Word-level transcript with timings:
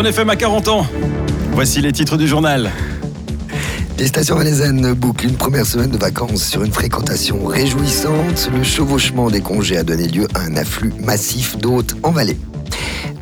Ron 0.00 0.06
FM 0.06 0.30
à 0.30 0.36
40 0.36 0.68
ans. 0.68 0.86
Voici 1.52 1.82
les 1.82 1.92
titres 1.92 2.16
du 2.16 2.26
journal. 2.26 2.70
Les 3.98 4.06
stations 4.06 4.34
valaisannes 4.34 4.94
bouclent 4.94 5.26
une 5.26 5.36
première 5.36 5.66
semaine 5.66 5.90
de 5.90 5.98
vacances 5.98 6.42
sur 6.42 6.64
une 6.64 6.72
fréquentation 6.72 7.44
réjouissante. 7.44 8.48
Le 8.50 8.62
chevauchement 8.62 9.28
des 9.28 9.42
congés 9.42 9.76
a 9.76 9.82
donné 9.82 10.08
lieu 10.08 10.26
à 10.34 10.40
un 10.40 10.56
afflux 10.56 10.94
massif 11.04 11.58
d'hôtes 11.58 11.96
en 12.02 12.12
vallée. 12.12 12.38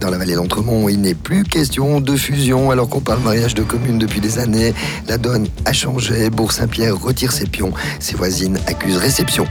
Dans 0.00 0.10
la 0.10 0.18
vallée 0.18 0.36
d'Entremont, 0.36 0.88
il 0.88 1.00
n'est 1.00 1.16
plus 1.16 1.42
question 1.42 2.00
de 2.00 2.14
fusion 2.14 2.70
alors 2.70 2.88
qu'on 2.88 3.00
parle 3.00 3.24
mariage 3.24 3.54
de 3.54 3.64
communes 3.64 3.98
depuis 3.98 4.20
des 4.20 4.38
années. 4.38 4.72
La 5.08 5.18
donne 5.18 5.48
a 5.64 5.72
changé. 5.72 6.30
Bourg-Saint-Pierre 6.30 6.96
retire 6.96 7.32
ses 7.32 7.46
pions. 7.46 7.72
Ses 7.98 8.14
voisines 8.14 8.56
accusent 8.68 8.98
réception. 8.98 9.48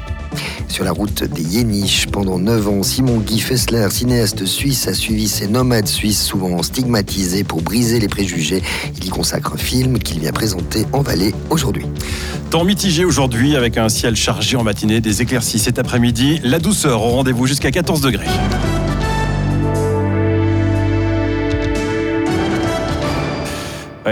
Sur 0.67 0.83
la 0.83 0.91
route 0.91 1.23
des 1.23 1.41
Yéniches, 1.41 2.07
pendant 2.07 2.39
9 2.39 2.67
ans, 2.67 2.83
Simon 2.83 3.19
Guy 3.19 3.39
Fessler, 3.39 3.87
cinéaste 3.89 4.45
suisse, 4.45 4.87
a 4.87 4.93
suivi 4.93 5.27
ces 5.27 5.47
nomades 5.47 5.87
suisses 5.87 6.23
souvent 6.23 6.61
stigmatisés 6.61 7.43
pour 7.43 7.61
briser 7.61 7.99
les 7.99 8.07
préjugés. 8.07 8.61
Il 8.97 9.05
y 9.05 9.09
consacre 9.09 9.53
un 9.53 9.57
film 9.57 9.99
qu'il 9.99 10.19
vient 10.19 10.31
présenter 10.31 10.85
en 10.93 11.01
Valais 11.01 11.33
aujourd'hui. 11.49 11.85
Temps 12.49 12.63
mitigé 12.63 13.05
aujourd'hui 13.05 13.55
avec 13.55 13.77
un 13.77 13.89
ciel 13.89 14.15
chargé 14.15 14.55
en 14.57 14.63
matinée, 14.63 15.01
des 15.01 15.21
éclaircies 15.21 15.59
cet 15.59 15.79
après-midi, 15.79 16.39
la 16.43 16.59
douceur 16.59 17.01
au 17.03 17.09
rendez-vous 17.09 17.47
jusqu'à 17.47 17.71
14 17.71 18.01
degrés. 18.01 18.27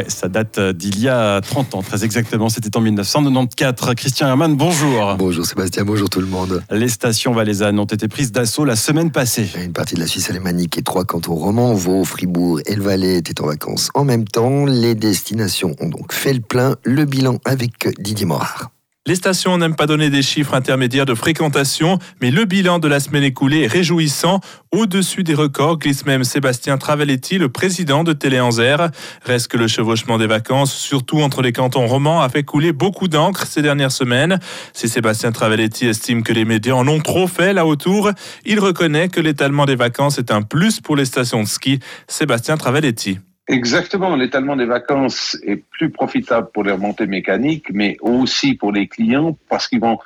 Ça 0.07 0.27
date 0.27 0.57
euh, 0.57 0.73
d'il 0.73 0.99
y 0.99 1.09
a 1.09 1.41
30 1.41 1.75
ans, 1.75 1.81
très 1.81 2.03
exactement. 2.03 2.49
C'était 2.49 2.75
en 2.77 2.81
1994. 2.81 3.95
Christian 3.95 4.27
Hermann, 4.27 4.55
bonjour. 4.55 5.15
Bonjour 5.17 5.45
Sébastien, 5.45 5.85
bonjour 5.85 6.09
tout 6.09 6.21
le 6.21 6.27
monde. 6.27 6.63
Les 6.71 6.89
stations 6.89 7.33
valaisannes 7.33 7.79
ont 7.79 7.85
été 7.85 8.07
prises 8.07 8.31
d'assaut 8.31 8.65
la 8.65 8.75
semaine 8.75 9.11
passée. 9.11 9.49
Une 9.63 9.73
partie 9.73 9.95
de 9.95 9.99
la 9.99 10.07
Suisse 10.07 10.29
alémanique 10.29 10.77
et 10.77 10.83
trois 10.83 11.05
cantons 11.05 11.35
romans, 11.35 11.73
Vaud, 11.73 12.03
Fribourg 12.03 12.59
et 12.65 12.75
le 12.75 12.83
Valais 12.83 13.17
étaient 13.17 13.41
en 13.41 13.47
vacances 13.47 13.89
en 13.93 14.03
même 14.03 14.25
temps. 14.25 14.65
Les 14.65 14.95
destinations 14.95 15.75
ont 15.79 15.89
donc 15.89 16.13
fait 16.13 16.33
le 16.33 16.41
plein. 16.41 16.75
Le 16.83 17.05
bilan 17.05 17.39
avec 17.45 17.87
Didier 17.99 18.25
Morard. 18.25 18.74
Les 19.07 19.13
stations 19.13 19.59
n'aiment 19.59 19.75
pas 19.75 19.85
donner 19.85 20.09
des 20.09 20.23
chiffres 20.23 20.55
intermédiaires 20.55 21.05
de 21.05 21.13
fréquentation, 21.13 21.99
mais 22.23 22.31
le 22.31 22.45
bilan 22.45 22.79
de 22.79 22.87
la 22.87 22.99
semaine 22.99 23.21
écoulée 23.21 23.61
est 23.61 23.67
réjouissant. 23.67 24.39
Au-dessus 24.71 25.21
des 25.21 25.35
records 25.35 25.77
glisse 25.77 26.07
même 26.07 26.23
Sébastien 26.23 26.79
Travelletti, 26.79 27.37
le 27.37 27.49
président 27.49 28.03
de 28.03 28.13
Téléanzer. 28.13 28.89
Reste 29.23 29.49
que 29.49 29.57
le 29.57 29.67
chevauchement 29.67 30.17
des 30.17 30.25
vacances, 30.25 30.73
surtout 30.73 31.21
entre 31.21 31.43
les 31.43 31.53
cantons 31.53 31.85
romans, 31.85 32.23
a 32.23 32.29
fait 32.29 32.41
couler 32.41 32.73
beaucoup 32.73 33.07
d'encre 33.07 33.45
ces 33.45 33.61
dernières 33.61 33.91
semaines. 33.91 34.39
Si 34.73 34.89
Sébastien 34.89 35.31
Travelletti 35.31 35.85
estime 35.85 36.23
que 36.23 36.33
les 36.33 36.43
médias 36.43 36.73
en 36.73 36.87
ont 36.87 36.99
trop 36.99 37.27
fait 37.27 37.53
là 37.53 37.67
autour, 37.67 38.09
il 38.43 38.59
reconnaît 38.59 39.09
que 39.09 39.21
l'étalement 39.21 39.67
des 39.67 39.75
vacances 39.75 40.17
est 40.17 40.31
un 40.31 40.41
plus 40.41 40.81
pour 40.81 40.95
les 40.95 41.05
stations 41.05 41.43
de 41.43 41.47
ski. 41.47 41.79
Sébastien 42.07 42.57
Travelletti. 42.57 43.19
Exactement, 43.47 44.15
l'étalement 44.15 44.55
des 44.55 44.65
vacances 44.65 45.37
est 45.43 45.57
plus 45.57 45.91
profitable 45.91 46.49
pour 46.51 46.63
les 46.63 46.71
remontées 46.71 47.05
mécaniques, 47.05 47.67
mais 47.71 47.95
aussi 48.01 48.55
pour 48.55 48.71
les 48.71 48.87
clients 48.87 49.37
parce 49.49 49.67
qu'ils 49.67 49.81
vont 49.81 49.99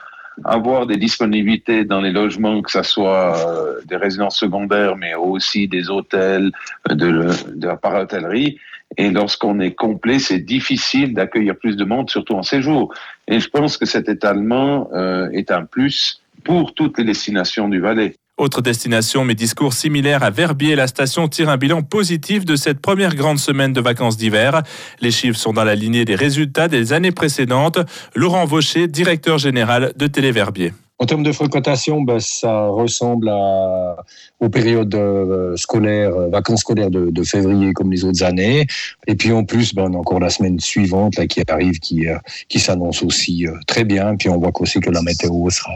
avoir 0.44 0.88
des 0.88 0.98
disponibilités 0.98 1.86
dans 1.86 2.02
les 2.02 2.12
logements, 2.12 2.62
que 2.62 2.72
ce 2.72 2.84
soit 2.84 3.38
euh, 3.38 3.82
des 3.86 3.96
résidences 3.96 4.38
secondaires, 4.38 4.96
mais 4.98 5.16
aussi 5.16 5.68
des 5.68 5.90
hôtels, 5.90 6.52
euh, 6.90 6.96
de, 6.96 7.30
de 7.56 7.68
la 7.68 7.78
parahôtellerie. 7.78 8.58
Et 8.98 9.10
lorsqu'on 9.12 9.60
est 9.60 9.74
complet, 9.74 10.20
c'est 10.20 10.40
difficile 10.40 11.14
d'accueillir 11.14 11.56
plus 11.56 11.78
de 11.78 11.86
monde, 11.86 12.10
surtout 12.10 12.34
en 12.34 12.44
séjour. 12.44 12.94
Et 13.28 13.40
je 13.40 13.50
pense 13.50 13.78
que 13.78 13.86
cet 13.86 14.10
étalement 14.10 14.90
euh, 14.94 15.30
est 15.32 15.52
un 15.52 15.66
plus 15.66 16.22
pour 16.44 16.74
toutes 16.74 16.98
les 16.98 17.06
destinations 17.06 17.70
du 17.70 17.80
Valais. 17.80 18.16
Autre 18.40 18.62
destination, 18.62 19.26
mais 19.26 19.36
discours 19.36 19.74
similaires 19.74 20.24
à 20.24 20.30
Verbier, 20.30 20.78
la 20.78 20.88
station 20.88 21.28
tire 21.28 21.50
un 21.50 21.58
bilan 21.58 21.82
positif 21.82 22.46
de 22.46 22.56
cette 22.56 22.80
première 22.80 23.14
grande 23.14 23.38
semaine 23.38 23.74
de 23.74 23.82
vacances 23.82 24.16
d'hiver. 24.16 24.64
Les 25.02 25.12
chiffres 25.12 25.38
sont 25.38 25.52
dans 25.52 25.66
la 25.66 25.76
lignée 25.76 26.06
des 26.06 26.16
résultats 26.16 26.70
des 26.70 26.94
années 26.94 27.12
précédentes. 27.12 27.80
Laurent 28.16 28.46
Vaucher, 28.46 28.88
directeur 28.88 29.40
général 29.40 29.92
de 29.98 30.08
Téléverbier. 30.08 30.72
En 31.02 31.06
termes 31.06 31.24
de 31.24 31.32
fréquentation, 31.32 32.02
ben, 32.02 32.20
ça 32.20 32.68
ressemble 32.68 33.30
à, 33.30 33.96
aux 34.42 34.50
périodes 34.50 34.94
euh, 34.96 35.56
scolaires, 35.56 36.14
euh, 36.14 36.28
vacances 36.28 36.60
scolaires 36.60 36.92
de, 36.92 37.24
février 37.24 37.72
comme 37.72 37.90
les 37.90 38.04
autres 38.04 38.22
années. 38.22 38.68
Et 39.08 39.16
puis 39.16 39.32
en 39.32 39.46
plus, 39.46 39.74
ben, 39.74 39.84
on 39.90 39.94
a 39.94 39.98
encore 39.98 40.20
la 40.20 40.30
semaine 40.30 40.60
suivante 40.60 41.16
là, 41.16 41.26
qui 41.26 41.42
arrive, 41.48 41.80
qui, 41.80 42.06
euh, 42.06 42.18
qui 42.50 42.60
s'annonce 42.60 43.02
aussi 43.02 43.46
très 43.66 43.86
bien. 43.86 44.18
Puis 44.18 44.28
on 44.28 44.38
voit 44.40 44.52
aussi 44.60 44.82
que 44.82 44.90
la 44.90 45.02
météo 45.02 45.50
sera, 45.50 45.72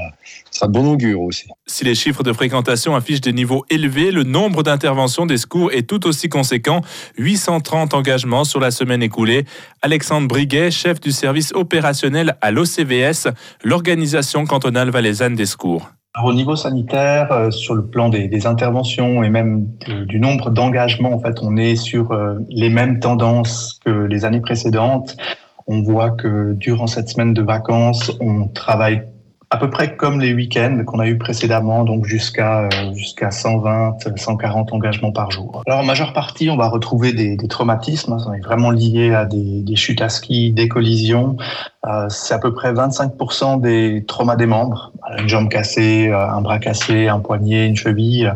sera 0.52 0.68
de 0.68 0.74
bon 0.74 0.92
augure 0.92 1.22
aussi. 1.22 1.46
Si 1.68 1.86
les 1.86 1.96
chiffres 1.96 2.24
de 2.24 2.34
fréquentation 2.34 2.94
affichent 2.94 3.22
des 3.22 3.32
niveaux 3.32 3.64
élevés, 3.70 4.12
le 4.12 4.24
nombre 4.24 4.62
d'interventions 4.62 5.26
des 5.26 5.38
secours 5.38 5.72
est 5.72 5.88
tout 5.88 6.06
aussi 6.06 6.28
conséquent. 6.28 6.82
830 7.18 7.94
engagements 7.94 8.44
sur 8.44 8.60
la 8.60 8.72
semaine 8.72 9.02
écoulée. 9.02 9.46
Alexandre 9.82 10.28
Briguet, 10.28 10.70
chef 10.70 11.00
du 11.00 11.14
service 11.14 11.54
opérationnel 11.54 12.36
à 12.42 12.52
l'OCVS, 12.52 13.30
l'organisation 13.64 14.46
cantonale 14.46 14.90
valaisanne 14.90 15.13
des 15.36 15.46
secours 15.46 15.90
au 16.24 16.32
niveau 16.32 16.56
sanitaire, 16.56 17.32
euh, 17.32 17.50
sur 17.50 17.74
le 17.74 17.86
plan 17.88 18.10
des, 18.10 18.46
interventions 18.46 19.24
et 19.24 19.30
même 19.30 19.68
du 20.08 20.20
nombre 20.20 20.52
d'engagements, 20.52 21.14
en 21.14 21.20
fait, 21.20 21.40
on 21.42 21.58
est 21.58 21.76
sur 21.76 22.12
euh, 22.12 22.38
les 22.50 22.70
mêmes 22.70 23.00
tendances 23.00 23.80
que 23.84 23.90
les 23.90 24.24
années 24.24 24.42
précédentes. 24.42 25.18
On 25.66 25.82
voit 25.82 26.12
que 26.12 26.54
durant 26.54 26.88
cette 26.88 27.10
semaine 27.10 27.34
de 27.34 27.42
vacances, 27.42 28.12
on 28.20 28.48
travaille 28.48 29.02
à 29.54 29.58
peu 29.58 29.70
près 29.70 29.96
comme 29.96 30.20
les 30.20 30.34
week-ends 30.34 30.82
qu'on 30.84 30.98
a 30.98 31.06
eu 31.06 31.20
précédemment, 31.20 31.84
donc 31.84 32.06
jusqu'à 32.06 32.64
euh, 32.64 32.94
jusqu'à 32.96 33.30
120, 33.30 33.98
140 34.16 34.74
engagements 34.74 35.12
par 35.12 35.30
jour. 35.30 35.62
Alors 35.68 35.82
en 35.82 35.84
majeure 35.84 36.12
partie, 36.12 36.50
on 36.50 36.58
va 36.58 36.68
retrouver 36.68 37.14
des, 37.14 37.38
des 37.38 37.48
traumatismes, 37.48 38.18
ça 38.18 38.36
est 38.36 38.42
vraiment 38.42 38.72
lié 38.72 39.14
à 39.14 39.26
des, 39.26 39.62
des 39.62 39.76
chutes 39.76 40.02
à 40.02 40.10
ski, 40.10 40.52
des 40.52 40.68
collisions. 40.68 41.38
Euh, 41.86 42.08
c'est 42.10 42.34
à 42.34 42.40
peu 42.40 42.52
près 42.52 42.74
25% 42.74 43.62
des 43.62 44.04
traumas 44.08 44.38
des 44.38 44.48
membres, 44.48 44.92
une 45.20 45.30
jambe 45.30 45.50
cassée, 45.50 46.08
euh, 46.08 46.28
un 46.28 46.42
bras 46.42 46.58
cassé, 46.58 47.08
un 47.08 47.20
poignet, 47.20 47.68
une 47.68 47.76
cheville. 47.76 48.34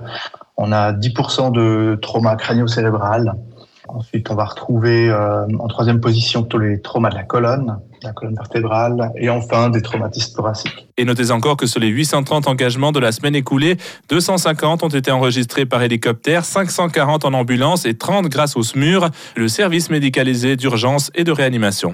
On 0.56 0.72
a 0.72 0.94
10% 0.94 1.51
de 1.51 1.97
trauma 2.00 2.35
crânio-cérébral. 2.35 3.33
Ensuite, 3.89 4.29
on 4.29 4.35
va 4.35 4.45
retrouver 4.45 5.09
euh, 5.09 5.45
en 5.59 5.67
troisième 5.67 5.99
position 5.99 6.43
tous 6.43 6.59
les 6.59 6.81
traumas 6.81 7.09
de 7.09 7.15
la 7.15 7.23
colonne, 7.23 7.79
la 8.03 8.11
colonne 8.11 8.35
vertébrale, 8.35 9.11
et 9.15 9.29
enfin 9.29 9.69
des 9.69 9.81
traumatismes 9.81 10.35
thoraciques. 10.35 10.87
Et 10.97 11.05
notez 11.05 11.31
encore 11.31 11.57
que 11.57 11.67
sur 11.67 11.79
les 11.79 11.87
830 11.87 12.47
engagements 12.47 12.91
de 12.91 12.99
la 12.99 13.11
semaine 13.11 13.35
écoulée, 13.35 13.77
250 14.09 14.83
ont 14.83 14.87
été 14.89 15.11
enregistrés 15.11 15.65
par 15.65 15.81
hélicoptère, 15.81 16.45
540 16.45 17.25
en 17.25 17.33
ambulance 17.33 17.85
et 17.85 17.97
30 17.97 18.27
grâce 18.27 18.57
au 18.57 18.63
SMUR, 18.63 19.09
le 19.35 19.47
service 19.47 19.89
médicalisé 19.89 20.55
d'urgence 20.55 21.11
et 21.15 21.23
de 21.23 21.31
réanimation. 21.31 21.93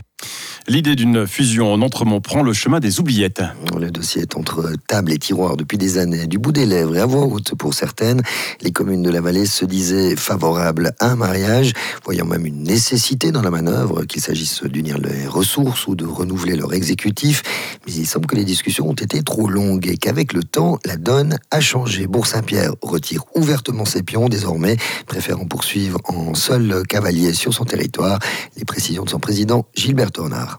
L'idée 0.70 0.96
d'une 0.96 1.28
fusion 1.28 1.74
en 1.74 1.82
Entremont 1.82 2.22
prend 2.22 2.42
le 2.42 2.54
chemin 2.54 2.80
des 2.80 3.02
oubliettes. 3.02 3.44
Le 3.78 3.92
dossier 3.92 4.22
est 4.22 4.38
entre 4.38 4.72
table 4.88 5.12
et 5.12 5.18
tiroir 5.18 5.58
depuis 5.58 5.78
des 5.78 5.98
années, 5.98 6.26
du 6.26 6.38
bout 6.38 6.54
des 6.54 6.66
lèvres 6.66 6.96
et 6.96 7.02
à 7.02 7.06
voix 7.06 7.26
haute 7.26 7.54
pour 7.56 7.74
certaines. 7.74 8.22
Les 8.62 8.72
communes 8.72 9.02
de 9.02 9.10
la 9.10 9.20
vallée 9.20 9.46
se 9.46 9.66
disaient 9.66 10.16
favorables 10.16 10.94
à 11.02 11.12
un 11.12 11.16
mariage, 11.18 11.74
voyant 12.06 12.26
même 12.26 12.46
une 12.46 12.64
nécessité 12.64 13.34
dans 13.34 13.42
la 13.42 13.50
manœuvre, 13.50 14.06
qu'il 14.06 14.22
s'agisse 14.22 14.64
d'unir 14.64 15.00
les 15.00 15.28
ressources 15.28 15.86
ou 15.88 15.96
de 15.96 16.06
renouveler 16.06 16.56
leur 16.56 16.74
exécutif. 16.74 17.44
Mais 17.86 17.92
il 17.92 18.08
semble 18.08 18.28
que 18.28 18.38
les 18.38 18.46
discussions 18.46 18.88
ont 18.88 18.94
été 18.94 19.22
trop 19.22 19.50
longues 19.50 19.88
et 19.88 19.98
qu'avec 19.98 20.32
le 20.32 20.44
temps, 20.44 20.80
la 20.86 20.96
donne 20.96 21.40
a 21.52 21.60
changé. 21.60 22.08
Bourg-Saint-Pierre 22.08 22.72
retire 22.82 23.26
ouvertement 23.36 23.84
ses 23.84 24.02
pions 24.02 24.30
désormais, 24.30 24.78
préférant 25.08 25.46
poursuivre 25.46 26.00
en 26.06 26.36
seul 26.36 26.84
cavalier 26.88 27.34
sur 27.34 27.54
son 27.54 27.66
territoire. 27.66 28.20
Les 28.56 28.64
précisions 28.64 29.04
de 29.04 29.10
son 29.10 29.20
président, 29.20 29.66
Gilbert 29.76 30.14
Tornard. 30.14 30.53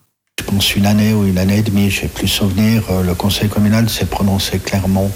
Je 0.55 0.59
pense 0.59 0.75
une 0.77 0.87
année 0.87 1.13
ou 1.13 1.25
une 1.27 1.39
année 1.39 1.59
et 1.59 1.63
demie, 1.63 1.91
j'ai 1.91 2.09
plus 2.09 2.29
souvenir, 2.29 2.85
euh, 2.91 3.03
le 3.03 3.15
conseil 3.15 3.49
communal 3.49 3.89
s'est 3.89 4.05
prononcé 4.05 4.59
clairement 4.59 5.11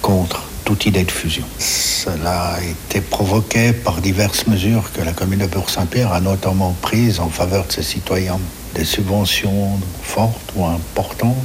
contre 0.00 0.42
toute 0.64 0.86
idée 0.86 1.04
de 1.04 1.10
fusion. 1.10 1.44
Cela 1.58 2.54
a 2.54 2.60
été 2.62 3.00
provoqué 3.00 3.72
par 3.72 4.00
diverses 4.00 4.46
mesures 4.46 4.90
que 4.92 5.02
la 5.02 5.12
commune 5.12 5.40
de 5.40 5.46
Bourg-Saint-Pierre 5.46 6.12
a 6.12 6.20
notamment 6.20 6.74
prises 6.82 7.20
en 7.20 7.28
faveur 7.28 7.66
de 7.66 7.72
ses 7.72 7.82
citoyens. 7.82 8.38
Des 8.74 8.84
subventions 8.84 9.78
fortes 10.02 10.52
ou 10.56 10.64
importantes, 10.64 11.36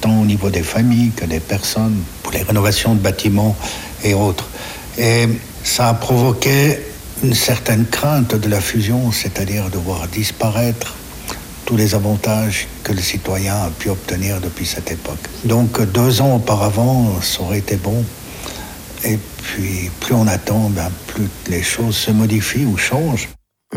tant 0.00 0.20
au 0.20 0.24
niveau 0.24 0.50
des 0.50 0.62
familles 0.62 1.10
que 1.16 1.24
des 1.24 1.40
personnes, 1.40 2.02
pour 2.22 2.32
les 2.32 2.42
rénovations 2.42 2.94
de 2.94 3.00
bâtiments 3.00 3.56
et 4.04 4.14
autres. 4.14 4.48
Et 4.98 5.28
ça 5.64 5.88
a 5.88 5.94
provoqué 5.94 6.78
une 7.22 7.34
certaine 7.34 7.86
crainte 7.86 8.34
de 8.34 8.48
la 8.48 8.60
fusion, 8.60 9.10
c'est-à-dire 9.12 9.70
de 9.70 9.78
voir 9.78 10.06
disparaître 10.08 10.96
tous 11.72 11.78
les 11.78 11.94
avantages 11.94 12.68
que 12.84 12.92
le 12.92 13.00
citoyen 13.00 13.54
a 13.54 13.70
pu 13.70 13.88
obtenir 13.88 14.42
depuis 14.42 14.66
cette 14.66 14.90
époque. 14.90 15.26
Donc 15.46 15.80
deux 15.80 16.20
ans 16.20 16.36
auparavant, 16.36 17.18
ça 17.22 17.40
aurait 17.40 17.60
été 17.60 17.76
bon. 17.76 18.04
Et 19.04 19.18
puis 19.42 19.90
plus 20.00 20.14
on 20.14 20.26
attend, 20.26 20.68
ben, 20.68 20.90
plus 21.06 21.28
les 21.48 21.62
choses 21.62 21.96
se 21.96 22.10
modifient 22.10 22.66
ou 22.66 22.76
changent. 22.76 23.30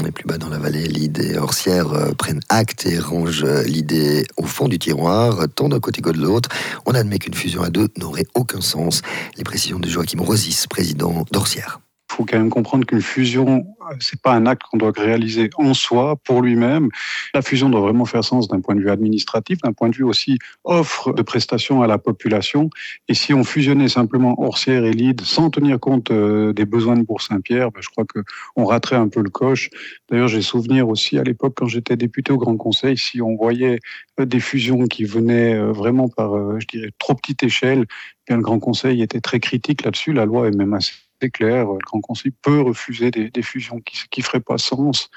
Et 0.06 0.12
plus 0.12 0.26
bas 0.26 0.38
dans 0.38 0.50
la 0.50 0.58
vallée, 0.58 0.84
l'idée 0.84 1.38
horsière 1.38 1.94
euh, 1.94 2.12
acte 2.50 2.86
et 2.86 3.00
rangent 3.00 3.46
euh, 3.46 3.64
l'idée 3.64 4.26
au 4.36 4.44
fond 4.44 4.68
du 4.68 4.78
tiroir, 4.78 5.46
tant 5.56 5.70
d'un 5.70 5.80
côté 5.80 6.02
que 6.02 6.10
de 6.10 6.20
l'autre. 6.20 6.50
On 6.86 6.94
admet 6.96 7.18
qu'une 7.18 7.34
fusion 7.34 7.64
à 7.64 7.70
deux 7.70 7.88
n'aurait 7.98 8.28
aucun 8.36 8.60
sens. 8.60 9.04
Les 9.38 9.46
précisions 9.46 9.80
de 9.80 9.88
Joachim 9.88 10.20
Rosis, 10.20 10.68
président 10.68 11.24
d'Orsière 11.32 11.80
faut 12.16 12.26
quand 12.26 12.38
même 12.38 12.50
comprendre 12.50 12.86
qu'une 12.86 13.02
fusion, 13.02 13.66
c'est 14.00 14.22
pas 14.22 14.34
un 14.34 14.46
acte 14.46 14.64
qu'on 14.64 14.78
doit 14.78 14.94
réaliser 14.96 15.50
en 15.58 15.74
soi, 15.74 16.16
pour 16.24 16.42
lui-même. 16.42 16.90
La 17.34 17.42
fusion 17.42 17.70
doit 17.70 17.82
vraiment 17.82 18.06
faire 18.06 18.24
sens 18.24 18.48
d'un 18.48 18.62
point 18.62 18.76
de 18.76 18.80
vue 18.80 18.90
administratif, 18.90 19.60
d'un 19.62 19.74
point 19.74 19.90
de 19.90 19.96
vue 19.96 20.04
aussi 20.04 20.40
offre 20.64 21.14
de 21.14 21.22
prestations 21.22 21.82
à 21.82 21.88
la 21.88 21.98
population. 21.98 22.70
Et 23.10 23.14
si 23.14 23.34
on 23.34 23.44
fusionnait 23.44 23.90
simplement 23.90 24.42
Orsière 24.42 24.86
et 24.86 24.94
Lide 24.94 25.22
sans 25.22 25.50
tenir 25.50 25.80
compte 25.80 26.12
euh, 26.12 26.54
des 26.54 26.66
besoins 26.66 26.96
de 26.96 27.04
Bourg-Saint-Pierre, 27.04 27.72
ben, 27.72 27.82
je 27.82 27.90
crois 27.90 28.06
qu'on 28.06 28.66
raterait 28.66 28.96
un 28.96 29.10
peu 29.10 29.22
le 29.22 29.30
coche. 29.30 29.70
D'ailleurs, 30.10 30.30
j'ai 30.30 30.42
souvenir 30.42 30.88
aussi 30.88 31.18
à 31.18 31.24
l'époque 31.24 31.56
quand 31.58 31.68
j'étais 31.68 31.98
député 31.98 32.32
au 32.32 32.38
Grand 32.38 32.56
Conseil, 32.56 32.98
si 32.98 33.22
on 33.22 33.36
voyait 33.36 33.80
euh, 34.20 34.26
des 34.26 34.40
fusions 34.40 34.86
qui 34.86 35.04
venaient 35.04 35.56
euh, 35.56 35.72
vraiment 35.74 36.08
par, 36.08 36.60
je 36.60 36.68
dirais, 36.68 36.92
trop 36.98 37.14
petite 37.14 37.44
échelle, 37.44 37.86
bien 38.28 38.38
le 38.38 38.44
Grand 38.44 38.60
Conseil 38.60 39.02
était 39.02 39.22
très 39.22 39.42
critique 39.42 39.84
là-dessus. 39.84 40.14
La 40.14 40.26
loi 40.26 40.48
est 40.48 40.56
même 40.56 40.74
assez 40.74 40.94
claire. 41.20 41.66
Le 41.66 41.80
Grand 41.86 42.02
Conseil 42.02 42.32
peut 42.42 42.62
refuser 42.62 43.12
des, 43.12 43.42
fusions 43.42 43.80
qui 43.82 44.20
ne 44.20 44.24
feraient 44.24 44.40
pas 44.40 44.58
sens. 44.58 45.10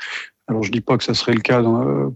Alors 0.48 0.62
je 0.62 0.70
ne 0.70 0.72
dis 0.72 0.80
pas 0.80 0.96
que 0.96 1.04
ça 1.04 1.12
serait 1.12 1.34
le 1.34 1.40
cas 1.40 1.62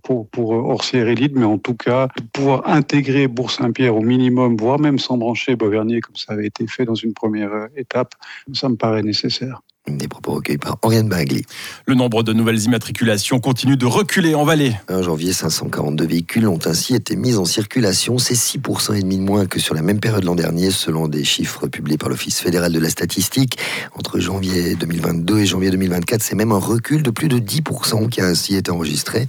pour, 0.03 0.29
pour 0.31 0.53
Orsière 0.53 1.07
et 1.07 1.15
mais 1.35 1.45
en 1.45 1.59
tout 1.59 1.75
cas, 1.75 2.09
pouvoir 2.33 2.67
intégrer 2.67 3.29
Bourg-Saint-Pierre 3.29 3.95
au 3.95 4.01
minimum, 4.01 4.57
voire 4.57 4.79
même 4.79 4.99
s'embrancher 4.99 5.55
Beauvernier, 5.55 6.01
comme 6.01 6.17
ça 6.17 6.33
avait 6.33 6.47
été 6.47 6.67
fait 6.67 6.87
dans 6.87 6.95
une 6.95 7.13
première 7.13 7.53
euh, 7.53 7.67
étape, 7.77 8.15
ça 8.55 8.71
me 8.71 8.77
paraît 8.77 9.03
nécessaire. 9.03 9.61
Des 9.89 10.07
propos 10.07 10.35
recueillis 10.35 10.59
par 10.59 10.79
Oriane 10.83 11.09
Bagli. 11.09 11.45
Le 11.87 11.95
nombre 11.95 12.23
de 12.23 12.33
nouvelles 12.33 12.63
immatriculations 12.63 13.41
continue 13.41 13.77
de 13.77 13.85
reculer 13.85 14.37
en 14.37 14.45
Valais. 14.45 14.81
En 14.89 15.03
janvier, 15.03 15.33
542 15.33 16.07
véhicules 16.07 16.47
ont 16.47 16.61
ainsi 16.67 16.95
été 16.95 17.17
mis 17.17 17.35
en 17.35 17.45
circulation. 17.45 18.17
C'est 18.17 18.35
6% 18.35 18.95
et 18.95 19.03
demi 19.03 19.17
de 19.17 19.23
moins 19.23 19.47
que 19.47 19.59
sur 19.59 19.75
la 19.75 19.83
même 19.83 19.99
période 19.99 20.23
l'an 20.23 20.37
dernier, 20.37 20.71
selon 20.71 21.09
des 21.09 21.25
chiffres 21.25 21.67
publiés 21.67 21.99
par 21.99 22.11
l'Office 22.11 22.39
fédéral 22.39 22.71
de 22.71 22.79
la 22.79 22.91
statistique. 22.91 23.59
Entre 23.97 24.21
janvier 24.21 24.77
2022 24.77 25.41
et 25.41 25.47
janvier 25.47 25.73
2024, 25.73 26.23
c'est 26.23 26.37
même 26.37 26.53
un 26.53 26.61
recul 26.61 27.03
de 27.03 27.11
plus 27.11 27.27
de 27.27 27.41
10% 27.41 28.09
qui 28.09 28.21
a 28.21 28.27
ainsi 28.27 28.55
été 28.55 28.71
enregistré. 28.71 29.27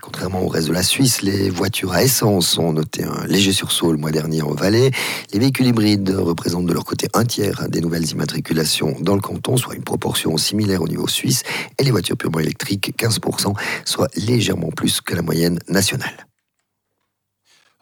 Contrairement 0.00 0.44
au 0.44 0.46
reste 0.46 0.68
de 0.68 0.72
la 0.72 0.84
Suisse, 0.84 1.22
les 1.22 1.50
voitures 1.50 1.92
à 1.92 2.04
essence 2.04 2.56
ont 2.58 2.72
noté 2.72 3.02
un 3.02 3.26
léger 3.26 3.52
sursaut 3.52 3.90
le 3.90 3.98
mois 3.98 4.12
dernier 4.12 4.40
en 4.40 4.54
Valais. 4.54 4.92
Les 5.32 5.40
véhicules 5.40 5.66
hybrides 5.66 6.14
représentent 6.16 6.66
de 6.66 6.72
leur 6.72 6.84
côté 6.84 7.08
un 7.12 7.24
tiers 7.24 7.68
des 7.68 7.80
nouvelles 7.80 8.08
immatriculations 8.08 8.94
dans 9.00 9.16
le 9.16 9.20
canton, 9.20 9.56
soit 9.56 9.74
une 9.74 9.82
proportion 9.96 10.36
similaire 10.36 10.82
au 10.82 10.88
niveau 10.88 11.08
suisse. 11.08 11.42
Et 11.78 11.84
les 11.84 11.90
voitures 11.90 12.18
purement 12.18 12.40
électriques, 12.40 12.92
15%, 12.98 13.54
soit 13.86 14.14
légèrement 14.16 14.68
plus 14.68 15.00
que 15.00 15.14
la 15.14 15.22
moyenne 15.22 15.58
nationale. 15.68 16.26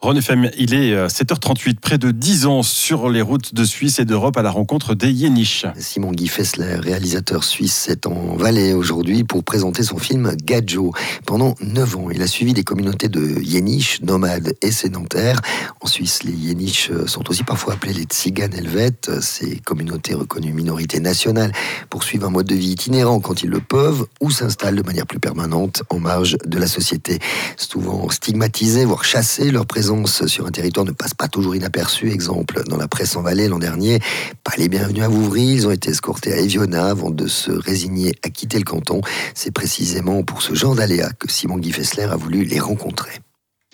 Ron 0.04 0.16
FM, 0.16 0.50
il 0.58 0.74
est 0.74 0.94
7h38, 1.06 1.70
euh, 1.70 1.72
près 1.80 1.96
de 1.96 2.10
10 2.10 2.44
ans 2.44 2.62
sur 2.62 3.08
les 3.08 3.22
routes 3.22 3.54
de 3.54 3.64
Suisse 3.64 3.98
et 3.98 4.04
d'Europe 4.04 4.36
à 4.36 4.42
la 4.42 4.50
rencontre 4.50 4.94
des 4.94 5.10
Yéniches. 5.10 5.64
Simon 5.78 6.12
Guy 6.12 6.28
Fessler, 6.28 6.74
réalisateur 6.74 7.42
suisse, 7.42 7.88
est 7.88 8.06
en 8.06 8.36
Valais 8.36 8.74
aujourd'hui 8.74 9.24
pour 9.24 9.42
présenter 9.42 9.82
son 9.82 9.96
film 9.96 10.34
Gadjo. 10.36 10.92
Pendant 11.24 11.54
9 11.62 11.96
ans, 11.96 12.10
il 12.10 12.20
a 12.20 12.26
suivi 12.26 12.52
des 12.52 12.64
communautés 12.64 13.08
de 13.08 13.40
Yéniches, 13.40 14.02
nomades 14.02 14.52
et 14.60 14.72
sédentaires. 14.72 15.40
En 15.80 15.86
Suisse, 15.86 16.22
les 16.22 16.32
Yéniches 16.32 16.90
sont 17.06 17.30
aussi 17.30 17.42
parfois 17.42 17.72
appelés 17.72 17.94
les 17.94 18.02
Tziganes 18.04 18.52
helvètes. 18.52 19.10
Ces 19.22 19.56
communautés 19.56 20.12
reconnues 20.12 20.52
minorités 20.52 21.00
nationales 21.00 21.52
poursuivent 21.88 22.26
un 22.26 22.30
mode 22.30 22.46
de 22.46 22.54
vie 22.54 22.72
itinérant 22.72 23.20
quand 23.20 23.42
ils 23.42 23.48
le 23.48 23.60
peuvent 23.60 24.04
ou 24.20 24.30
s'installent 24.30 24.76
de 24.76 24.82
manière 24.82 25.06
plus 25.06 25.18
permanente 25.18 25.82
en 25.88 25.98
marge 25.98 26.36
de 26.44 26.58
la 26.58 26.66
société. 26.66 27.20
Souvent 27.56 28.10
stigmatisés, 28.10 28.84
voire 28.84 29.06
chassés, 29.06 29.50
leur 29.50 29.64
présence 29.64 29.93
sur 30.04 30.46
un 30.46 30.50
territoire 30.50 30.84
ne 30.84 30.92
passe 30.92 31.14
pas 31.14 31.28
toujours 31.28 31.54
inaperçu. 31.54 32.10
Exemple, 32.10 32.62
dans 32.68 32.76
la 32.76 32.88
presse 32.88 33.16
en 33.16 33.22
Valais 33.22 33.48
l'an 33.48 33.58
dernier, 33.58 34.00
pas 34.42 34.52
les 34.58 34.68
bienvenus 34.68 35.02
à 35.02 35.08
Vouvry, 35.08 35.46
ils 35.46 35.66
ont 35.66 35.70
été 35.70 35.90
escortés 35.90 36.32
à 36.32 36.38
Eviona 36.38 36.86
avant 36.86 37.10
de 37.10 37.26
se 37.26 37.52
résigner 37.52 38.14
à 38.22 38.28
quitter 38.28 38.58
le 38.58 38.64
canton. 38.64 39.00
C'est 39.34 39.52
précisément 39.52 40.22
pour 40.22 40.42
ce 40.42 40.54
genre 40.54 40.74
d'aléas 40.74 41.12
que 41.18 41.30
Simon 41.30 41.58
Guy 41.58 41.72
Fessler 41.72 42.04
a 42.04 42.16
voulu 42.16 42.44
les 42.44 42.60
rencontrer. 42.60 43.23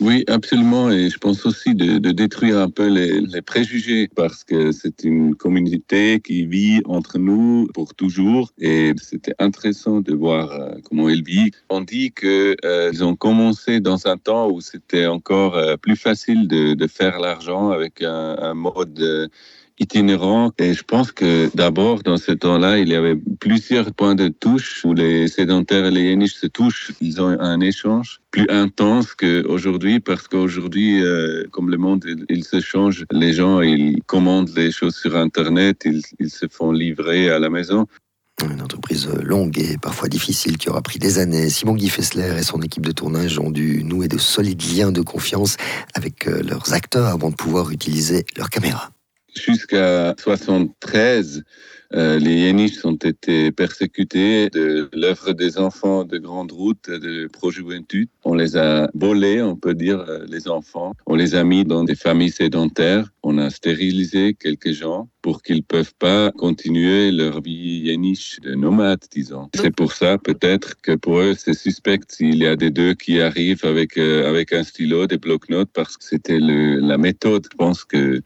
Oui, 0.01 0.25
absolument. 0.29 0.91
Et 0.91 1.11
je 1.11 1.19
pense 1.19 1.45
aussi 1.45 1.75
de, 1.75 1.99
détruire 1.99 2.59
un 2.59 2.71
peu 2.71 2.89
les, 2.89 3.43
préjugés 3.43 4.09
parce 4.09 4.45
que 4.45 4.73
c'est 4.73 5.05
une 5.05 5.35
communauté 5.35 6.21
qui 6.21 6.47
vit 6.47 6.81
entre 6.87 7.19
nous 7.19 7.69
pour 7.75 7.95
toujours. 7.95 8.51
Et 8.59 8.95
c'était 9.03 9.35
intéressant 9.39 10.01
de 10.01 10.15
voir 10.15 10.53
euh, 10.53 10.71
comment 10.85 11.11
elle 11.11 11.23
vit. 11.23 11.51
On 11.69 11.83
dit 11.83 12.13
qu'ils 12.13 12.57
euh, 12.65 13.03
ont 13.03 13.15
commencé 13.15 13.81
dans 13.81 14.07
un 14.07 14.17
temps 14.17 14.49
où 14.49 14.63
c'était 14.63 15.07
encore 15.07 15.57
euh, 15.57 15.77
plus 15.77 15.97
facile 15.97 16.49
de, 16.49 16.87
faire 16.87 17.21
l'argent 17.21 17.71
avec 17.71 18.03
un, 18.03 18.37
un 18.39 18.55
mode 18.55 19.31
itinérant. 19.81 20.53
Et 20.59 20.75
je 20.75 20.85
pense 20.85 21.11
que 21.11 21.51
d'abord, 21.57 22.03
dans 22.03 22.19
ce 22.19 22.33
temps-là, 22.33 22.79
il 22.79 22.89
y 22.89 22.95
avait 22.95 23.17
plusieurs 23.41 23.93
points 23.93 24.15
de 24.15 24.29
touche 24.29 24.85
où 24.85 24.95
les 24.95 25.27
sédentaires 25.27 25.87
et 25.87 25.91
les 25.91 26.03
yéniches 26.03 26.35
se 26.35 26.47
touchent. 26.47 26.93
Ils 27.01 27.21
ont 27.21 27.29
un 27.29 27.61
échange 27.61 28.21
plus 28.31 28.47
intense 28.49 29.15
qu'aujourd'hui 29.15 29.99
parce 29.99 30.29
qu'aujourd'hui, 30.29 31.03
euh, 31.03 31.45
comme 31.51 31.71
le 31.71 31.79
monde, 31.79 32.05
il, 32.29 32.45
se 32.45 32.61
change. 32.61 33.05
Les 33.11 33.33
gens, 33.33 33.61
ils 33.61 34.01
commandent 34.07 34.53
les 34.55 34.71
choses 34.71 34.95
sur 34.95 35.17
Internet, 35.17 35.83
ils, 35.85 36.03
ils 36.21 36.31
se 36.31 36.47
font 36.49 36.71
livrer 36.71 37.31
à 37.31 37.39
la 37.39 37.51
maison. 37.51 37.87
Une 38.49 38.63
entreprise 38.63 39.07
longue 39.23 39.59
et 39.59 39.77
parfois 39.77 40.09
difficile 40.09 40.57
qui 40.57 40.71
aura 40.71 40.81
pris 40.81 40.99
des 40.99 41.19
années. 41.19 41.51
Simon 41.51 41.75
Guy 41.75 41.91
Fessler 41.91 42.37
et 42.39 42.43
son 42.43 42.63
équipe 42.63 42.87
de 42.87 42.93
tournage 42.93 43.39
ont 43.39 43.51
dû 43.51 43.85
nouer 43.85 44.09
de 44.09 44.17
solides 44.17 44.63
liens 44.75 44.93
de 44.93 45.03
confiance 45.03 45.57
avec 45.95 46.27
euh, 46.27 46.43
leurs 46.43 46.73
acteurs 46.73 47.07
avant 47.07 47.31
de 47.31 47.35
pouvoir 47.35 47.71
utiliser 47.71 48.25
leurs 48.37 48.49
caméras. 48.49 48.91
Jusqu'à 49.37 50.15
73, 50.19 51.45
euh, 51.93 52.19
les 52.19 52.35
Yéniches 52.35 52.85
ont 52.85 52.95
été 52.95 53.51
persécutés 53.51 54.49
de 54.51 54.89
l'œuvre 54.93 55.33
des 55.33 55.59
enfants 55.59 56.05
de 56.05 56.19
Grande 56.19 56.53
Route 56.53 56.89
de 56.89 57.27
Pro-Juventud. 57.27 58.09
On 58.25 58.35
les 58.35 58.57
a 58.57 58.89
volés, 58.95 59.43
on 59.43 59.57
peut 59.57 59.75
dire, 59.75 60.01
euh, 60.09 60.25
les 60.29 60.49
enfants. 60.49 60.95
On 61.07 61.17
les 61.17 61.35
a 61.35 61.43
mis 61.43 61.65
dans 61.65 61.83
des 61.83 61.97
familles 61.97 62.31
sédentaires. 62.31 63.11
On 63.25 63.39
a 63.39 63.51
stérilisé 63.51 64.35
quelques 64.35 64.73
gens 64.73 65.09
pour 65.21 65.43
qu'ils 65.43 65.59
ne 65.59 65.63
peuvent 65.63 65.95
pas 65.99 66.31
continuer 66.33 67.11
leur 67.11 67.41
vie 67.41 67.83
yéniche 67.85 68.39
de 68.41 68.55
nomade, 68.55 69.05
disons. 69.11 69.49
C'est 69.57 69.75
pour 69.75 69.93
ça, 69.93 70.17
peut-être, 70.17 70.81
que 70.81 70.93
pour 70.93 71.19
eux, 71.19 71.35
c'est 71.37 71.55
suspect 71.55 72.01
s'il 72.09 72.37
y 72.37 72.47
a 72.47 72.55
des 72.55 72.71
deux 72.71 72.95
qui 72.95 73.21
arrivent 73.21 73.65
avec, 73.65 73.99
euh, 73.99 74.29
avec 74.29 74.53
un 74.53 74.63
stylo, 74.63 75.09
des 75.09 75.19
blocs-notes, 75.19 75.71
parce 75.73 75.97
que 75.97 76.05
c'était 76.05 76.39
la 76.39 76.99
méthode. 76.99 77.47
Je 77.51 77.57
pense 77.57 77.85
que 77.85 78.23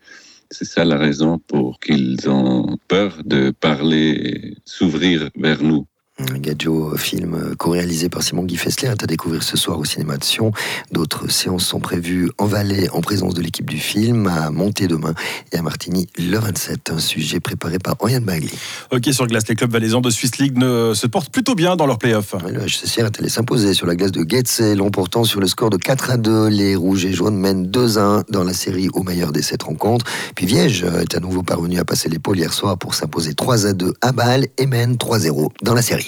c'est 0.54 0.64
ça 0.64 0.84
la 0.84 0.96
raison 0.96 1.38
pour 1.38 1.80
qu'ils 1.80 2.30
ont 2.30 2.78
peur 2.86 3.22
de 3.24 3.50
parler, 3.50 4.56
s'ouvrir 4.64 5.28
vers 5.34 5.62
nous. 5.62 5.88
Gadjo, 6.20 6.96
film 6.96 7.56
co-réalisé 7.58 8.08
par 8.08 8.23
Simon 8.23 8.44
Guy 8.44 8.56
Fessler, 8.56 8.88
est 8.88 9.02
à 9.02 9.06
découvrir 9.06 9.42
ce 9.42 9.56
soir 9.56 9.80
au 9.80 9.85
cinéma 9.85 10.16
de 10.16 10.23
Sion. 10.23 10.52
D'autres 10.92 11.28
séances 11.28 11.64
sont 11.64 11.80
prévues 11.80 12.30
en 12.38 12.47
Valais 12.47 12.88
en 12.90 13.00
présence 13.00 13.35
de 13.35 13.42
l'équipe 13.42 13.68
du 13.68 13.78
film, 13.78 14.28
à 14.28 14.50
Monté 14.50 14.87
demain 14.87 15.14
et 15.50 15.56
à 15.56 15.62
Martigny 15.62 16.09
le 16.16 16.38
27. 16.38 16.90
Un 16.90 17.00
sujet 17.00 17.40
préparé 17.40 17.80
par 17.80 17.97
Oriane 17.99 18.23
Bagli. 18.23 18.52
Ok, 18.92 19.09
sur 19.12 19.26
glace, 19.26 19.49
les 19.49 19.56
clubs 19.56 19.73
valaisans 19.73 20.00
de 20.00 20.11
Swiss 20.11 20.38
League 20.38 20.56
ne 20.56 20.94
se 20.94 21.09
portent 21.09 21.33
plutôt 21.33 21.56
bien 21.56 21.75
dans 21.75 21.87
leurs 21.87 21.99
playoffs. 21.99 22.35
Le 22.49 22.61
HCCR 22.61 23.06
est 23.06 23.18
allé 23.18 23.28
s'imposer 23.28 23.75
sur 23.75 23.87
la 23.87 23.97
glace 23.97 24.12
de 24.12 24.25
Getze, 24.28 24.61
l'emportant 24.76 25.25
sur 25.25 25.40
le 25.40 25.49
score 25.49 25.71
de 25.71 25.78
4 25.78 26.11
à 26.12 26.16
2. 26.16 26.47
Les 26.47 26.76
rouges 26.76 27.04
et 27.06 27.12
jaunes 27.12 27.37
mènent 27.37 27.66
2 27.66 27.99
à 27.99 28.02
1 28.02 28.25
dans 28.30 28.44
la 28.44 28.54
série 28.54 28.88
au 28.92 29.02
meilleur 29.02 29.33
des 29.33 29.42
7 29.42 29.64
rencontres. 29.64 30.06
Puis 30.37 30.47
Viège 30.47 30.85
est 30.85 31.16
à 31.16 31.21
nouveau 31.21 31.42
parvenu 31.42 31.78
à 31.78 31.85
passer 31.85 32.09
l'épaule 32.09 32.38
hier 32.38 32.52
soir 32.52 32.78
pour 32.78 32.94
s'imposer 32.94 33.35
3 33.35 33.66
à 33.66 33.73
2 33.73 33.94
à 34.00 34.12
Bâle 34.12 34.47
et 34.59 34.66
mène 34.66 34.94
3-0 34.94 35.49
dans 35.62 35.75
la 35.75 35.83
série. 35.83 36.03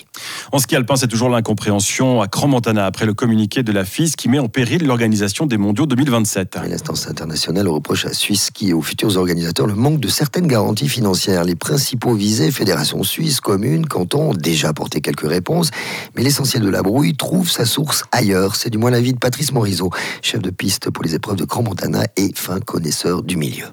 En 0.52 0.58
ski 0.58 0.76
alpin, 0.76 0.96
c'est 0.96 1.08
toujours 1.08 1.28
l'incompréhension 1.28 2.20
à 2.20 2.28
Crans-Montana 2.28 2.86
après 2.86 3.06
le 3.06 3.14
communiqué 3.14 3.62
de 3.62 3.72
la 3.72 3.84
FIS 3.84 4.12
qui 4.16 4.28
met 4.28 4.38
en 4.38 4.48
péril 4.48 4.86
l'organisation 4.86 5.46
des 5.46 5.56
mondiaux 5.58 5.86
2027. 5.86 6.58
L'instance 6.68 7.08
internationale 7.08 7.68
reproche 7.68 8.06
à 8.06 8.12
Suisse 8.12 8.46
Ski 8.46 8.70
et 8.70 8.72
aux 8.72 8.82
futurs 8.82 9.16
organisateurs 9.16 9.66
le 9.66 9.74
manque 9.74 10.00
de 10.00 10.08
certaines 10.08 10.46
garanties 10.46 10.88
financières. 10.88 11.44
Les 11.44 11.56
principaux 11.56 12.14
visés, 12.14 12.50
fédérations 12.50 13.02
suisses, 13.02 13.40
communes, 13.40 13.86
cantons, 13.86 14.30
ont 14.30 14.34
déjà 14.34 14.68
apporté 14.68 15.00
quelques 15.00 15.28
réponses, 15.28 15.70
mais 16.16 16.22
l'essentiel 16.22 16.62
de 16.62 16.68
la 16.68 16.82
brouille 16.82 17.16
trouve 17.16 17.50
sa 17.50 17.64
source 17.64 18.04
ailleurs. 18.12 18.56
C'est 18.56 18.70
du 18.70 18.78
moins 18.78 18.90
l'avis 18.90 19.12
de 19.12 19.18
Patrice 19.18 19.52
Morisot, 19.52 19.90
chef 20.22 20.40
de 20.40 20.50
piste 20.50 20.90
pour 20.90 21.04
les 21.04 21.14
épreuves 21.14 21.36
de 21.36 21.44
Crans-Montana 21.44 22.04
et 22.16 22.30
fin 22.34 22.60
connaisseur 22.60 23.22
du 23.22 23.36
milieu. 23.36 23.66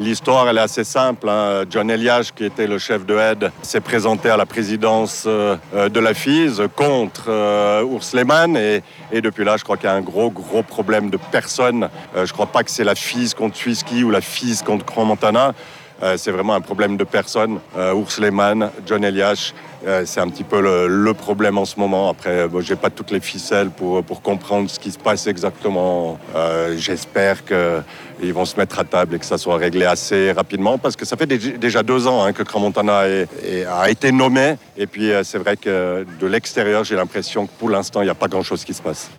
L'histoire, 0.00 0.48
elle 0.48 0.58
est 0.58 0.62
assez 0.62 0.82
simple. 0.82 1.28
Hein. 1.28 1.64
John 1.70 1.88
Elias, 1.88 2.30
qui 2.34 2.44
était 2.44 2.66
le 2.66 2.78
chef 2.78 3.06
de 3.06 3.16
aide, 3.16 3.52
s'est 3.62 3.80
présenté 3.80 4.28
à 4.28 4.36
la 4.36 4.44
présidence 4.44 5.22
euh, 5.26 5.56
de 5.72 6.00
la 6.00 6.14
FIS 6.14 6.60
contre 6.74 7.26
euh, 7.28 7.84
Urs 7.84 8.12
Lehmann. 8.12 8.56
Et, 8.56 8.82
depuis 9.20 9.44
là, 9.44 9.56
je 9.56 9.62
crois 9.62 9.76
qu'il 9.76 9.86
y 9.86 9.92
a 9.92 9.94
un 9.94 10.00
gros, 10.00 10.30
gros 10.30 10.64
problème 10.64 11.10
de 11.10 11.16
personnes. 11.16 11.84
Euh, 12.16 12.26
je 12.26 12.32
ne 12.32 12.34
crois 12.34 12.46
pas 12.46 12.64
que 12.64 12.72
c'est 12.72 12.82
la 12.82 12.96
FIS 12.96 13.34
contre 13.36 13.56
Swisski 13.56 14.02
ou 14.02 14.10
la 14.10 14.20
FIS 14.20 14.62
contre 14.66 14.84
Grand 14.84 15.04
Montana. 15.04 15.54
Euh, 16.02 16.16
c'est 16.16 16.30
vraiment 16.30 16.54
un 16.54 16.60
problème 16.60 16.96
de 16.96 17.04
personne. 17.04 17.60
Euh, 17.76 17.94
Urs 17.94 18.20
Lehmann, 18.20 18.70
John 18.86 19.04
Eliash, 19.04 19.54
euh, 19.86 20.02
c'est 20.06 20.20
un 20.20 20.28
petit 20.28 20.44
peu 20.44 20.60
le, 20.60 20.88
le, 20.88 21.14
problème 21.14 21.58
en 21.58 21.64
ce 21.64 21.78
moment. 21.78 22.08
Après, 22.08 22.48
bon, 22.48 22.60
j'ai 22.60 22.76
pas 22.76 22.90
toutes 22.90 23.10
les 23.10 23.20
ficelles 23.20 23.70
pour, 23.70 24.02
pour 24.02 24.22
comprendre 24.22 24.68
ce 24.68 24.78
qui 24.78 24.90
se 24.90 24.98
passe 24.98 25.26
exactement. 25.26 26.18
Euh, 26.34 26.74
J'espère 26.76 27.44
qu'ils 27.44 28.32
vont 28.32 28.44
se 28.44 28.56
mettre 28.56 28.78
à 28.78 28.84
table 28.84 29.14
et 29.14 29.18
que 29.18 29.26
ça 29.26 29.38
soit 29.38 29.56
réglé 29.56 29.84
assez 29.84 30.32
rapidement 30.32 30.78
parce 30.78 30.96
que 30.96 31.04
ça 31.04 31.16
fait 31.16 31.26
déjà 31.26 31.82
deux 31.82 32.06
ans 32.06 32.24
hein, 32.24 32.32
que 32.32 32.42
Cramontana 32.42 33.06
est, 33.08 33.28
est, 33.44 33.64
a 33.64 33.88
été 33.90 34.10
nommé. 34.10 34.56
Et 34.76 34.86
puis, 34.86 35.10
c'est 35.22 35.38
vrai 35.38 35.56
que 35.56 36.04
de 36.20 36.26
l'extérieur, 36.26 36.84
j'ai 36.84 36.96
l'impression 36.96 37.46
que 37.46 37.52
pour 37.58 37.70
l'instant, 37.70 38.00
il 38.02 38.06
n'y 38.06 38.10
a 38.10 38.14
pas 38.14 38.28
grand-chose 38.28 38.64
qui 38.64 38.74
se 38.74 38.82
passe. 38.82 39.10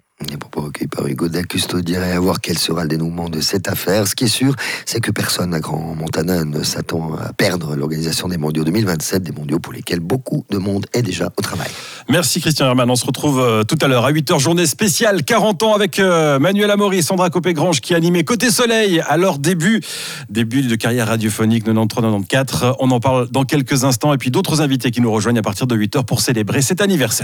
Recueillis 0.75 0.87
par 0.89 1.07
Hugo 1.07 1.29
Dacusto 1.29 1.79
dirait 1.79 2.11
à 2.11 2.19
voir 2.19 2.41
quel 2.41 2.57
sera 2.57 2.83
le 2.83 2.89
dénouement 2.89 3.29
de 3.29 3.39
cette 3.39 3.69
affaire. 3.69 4.07
Ce 4.07 4.13
qui 4.15 4.25
est 4.25 4.27
sûr, 4.27 4.53
c'est 4.85 4.99
que 4.99 5.09
personne 5.09 5.53
à 5.53 5.61
Grand 5.61 5.95
Montana 5.95 6.43
ne 6.43 6.63
s'attend 6.63 7.15
à 7.15 7.31
perdre 7.31 7.77
l'organisation 7.77 8.27
des 8.27 8.37
mondiaux 8.37 8.65
2027, 8.65 9.23
des 9.23 9.31
mondiaux 9.31 9.59
pour 9.59 9.71
lesquels 9.71 10.01
beaucoup 10.01 10.45
de 10.49 10.57
monde 10.57 10.85
est 10.91 11.01
déjà 11.01 11.31
au 11.37 11.41
travail. 11.41 11.69
Merci 12.09 12.41
Christian 12.41 12.65
Herman. 12.65 12.89
On 12.89 12.97
se 12.97 13.05
retrouve 13.05 13.39
euh, 13.39 13.63
tout 13.63 13.77
à 13.79 13.87
l'heure 13.87 14.03
à 14.03 14.11
8h, 14.11 14.37
journée 14.37 14.65
spéciale 14.65 15.23
40 15.23 15.63
ans 15.63 15.73
avec 15.73 15.97
euh, 15.97 16.39
Manuel 16.39 16.69
Amaury, 16.69 17.03
Sandra 17.03 17.29
Copé-Grange 17.29 17.79
qui 17.79 17.95
animait 17.95 18.25
Côté 18.25 18.51
Soleil 18.51 19.01
à 19.07 19.15
leur 19.15 19.39
début, 19.39 19.79
début 20.29 20.61
de 20.61 20.75
carrière 20.75 21.07
radiophonique 21.07 21.65
93-94. 21.65 22.75
On 22.79 22.91
en 22.91 22.99
parle 22.99 23.29
dans 23.31 23.45
quelques 23.45 23.85
instants 23.85 24.13
et 24.13 24.17
puis 24.17 24.29
d'autres 24.29 24.59
invités 24.59 24.91
qui 24.91 24.99
nous 24.99 25.11
rejoignent 25.11 25.39
à 25.39 25.43
partir 25.43 25.67
de 25.67 25.75
8h 25.77 26.03
pour 26.03 26.19
célébrer 26.19 26.61
cet 26.61 26.81
anniversaire. 26.81 27.23